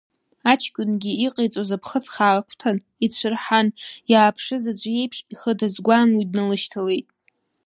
Аҷкәынгьы 0.51 1.11
иҟаиҵоз, 1.25 1.69
аԥхыӡ 1.75 2.05
хаа 2.13 2.35
агәҭан 2.39 2.77
ицәырҳан 3.05 3.67
иааԥшыз 4.11 4.63
аӡә 4.71 4.85
иеиԥш, 4.89 5.17
ихы 5.33 5.51
дазгәаан 5.59 6.09
уи 6.17 6.25
дналышьҭалеит. 6.31 7.07